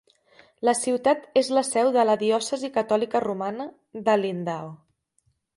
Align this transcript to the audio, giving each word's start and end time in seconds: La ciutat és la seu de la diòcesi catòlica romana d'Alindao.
La 0.67 0.73
ciutat 0.79 1.27
és 1.41 1.51
la 1.57 1.63
seu 1.67 1.91
de 1.97 2.07
la 2.11 2.17
diòcesi 2.23 2.71
catòlica 2.79 3.23
romana 3.29 3.71
d'Alindao. 4.09 4.77